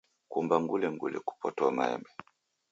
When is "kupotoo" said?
1.27-1.71